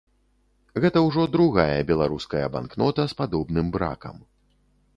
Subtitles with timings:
[0.85, 4.15] Гэта ўжо другая беларуская банкнота з падобным бракам.